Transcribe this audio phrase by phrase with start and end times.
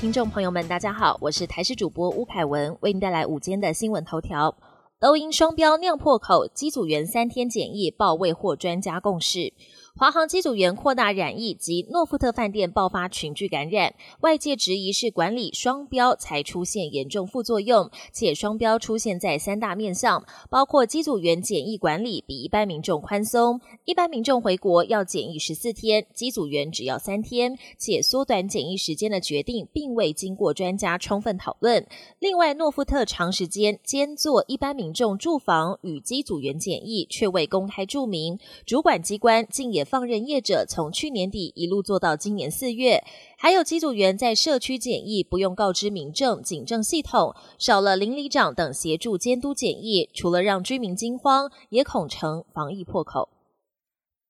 [0.00, 4.56] 听众朋友们，大家好，我是台视主播巫凯文，为您带来午间的新闻头条。
[5.00, 9.52] 欧音双标酿破口，机组员三天检疫报未获专家共识。
[9.98, 31.84] 华航机组员扩大染疫及诺富特饭店爆发群聚感染，外界质疑是管理双标才出现严重副作用，且双标出现在三大面向，包括机组员检疫管理比一般民众宽松，一般民众回国要检疫十四天，机组员只要三天，且缩短检疫时间的决定并未经过专家充分讨论。
[32.20, 39.87] 另外，诺富特长时间兼做一般民众住房与机组员检疫，却未公开注明，主管机关竟也。
[39.88, 43.02] 放任业者从去年底一路做到今年四月，
[43.38, 53.30] 还有机组员在社区检疫不用告知民政警政系统，少了邻里长等协助监督检疫，除了让居民惊慌，也恐成防疫破口。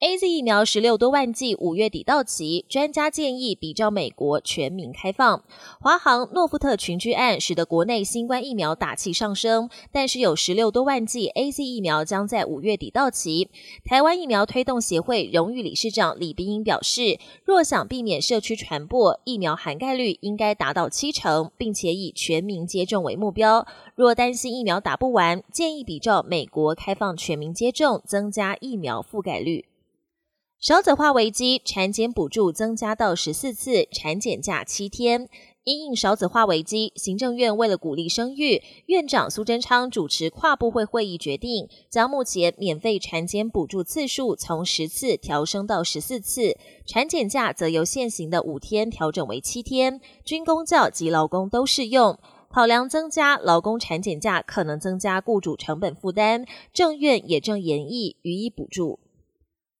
[0.00, 2.66] A Z 疫苗十六多万剂，五月底到期。
[2.68, 5.42] 专家建议比照美国全民开放。
[5.80, 13.48] 华航诺富特群居案使得国内新冠疫苗打气上升，但是有十六多万剂 A Z 疫苗将在五月底到期。
[13.86, 23.66] 台湾疫苗推动协会荣誉理事长李冰英表示，若想避免社区传播，疫苗涵盖率应该达到七成，并且以全民接种为目标。
[23.94, 29.64] 若担心疫苗打不完，建议比照美国开放全民接种，增加疫苗覆盖率。
[30.58, 35.28] 少子化危机，产检补助增加到十四次，产检假七天。
[35.64, 52.18] 因应少子化危机，行政院为了鼓励生育，院长苏贞昌主持跨部会会议，决定将目前免费产检补助次数从十次调升到十四次，产检假则由现行的五天调整为七天，军公教及劳工都适用。
[52.48, 59.00] 考量增加劳工产检假可能增加雇主成本负担，政院也正研议予以补助。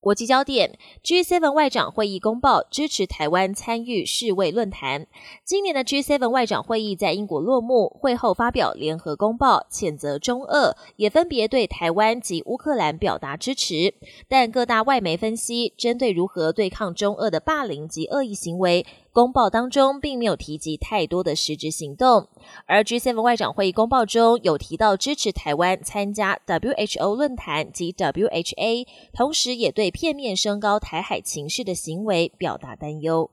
[0.00, 5.08] 国际焦点：G7 外长会议公报支持台湾参与世卫论坛。
[5.44, 13.94] 今年的 G7 外长会议在英国落幕，会后发表联合公报，谴责中俄，也分别对台湾及乌克兰表达支持。
[14.28, 18.86] 但各大外媒分析，针对如何对抗中俄的霸凌及恶意行为。
[19.16, 22.28] 公报当中并没有提及太多的实质行动，
[22.66, 33.30] 而 G7 外长会议公报中有提到支持台湾参加 WHO 论坛及 WHA，同时也对片面升高台海情势的行为表达担忧。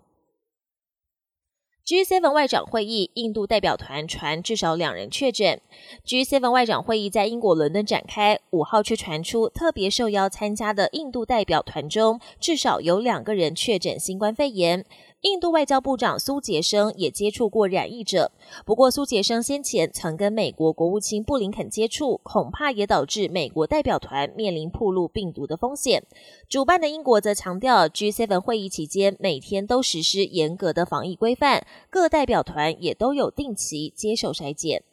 [1.86, 5.60] G7 外长会议，印度代表团传至少两人确诊。
[6.08, 14.86] G7 外长会议在英国伦敦展开，五号却传出特别受邀参加的印度代表团中，至少有两个人确诊新冠肺炎。
[15.24, 18.34] 印度外交部长苏杰生也接触过染疫者，
[18.66, 26.04] 不过苏杰生先前曾跟美国国务卿布林肯接触，恐怕也导致美国代表团面临暴露病毒的风险。
[26.50, 34.84] 主办的英国则强调，G7 会议期间每天都实施严格的防疫规范，各代表团也都有定期接受筛检。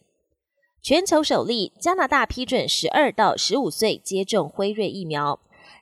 [0.80, 5.40] 全球首例，加拿大批准十二到十五岁接种辉瑞疫苗。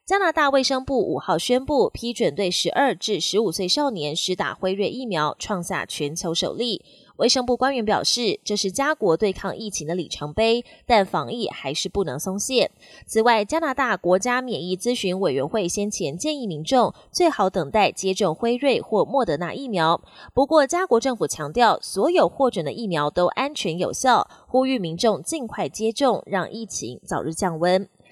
[0.08, 6.82] 加拿大卫生部五号宣布批准对十二至十五岁少年施打辉瑞疫苗，创下全球首例。
[7.16, 12.70] 卫生部官员表示，这是加国对抗疫情的里程碑，但防疫还是不能松懈。
[13.04, 20.00] 此外，加拿大国家免疫咨询委员会先前建议民众最好等待接种辉瑞或莫德纳疫苗。
[20.32, 27.86] 不过，加国政府强调，所有获准的疫苗都安全有效，呼吁民众尽快接种，让疫情早日降温。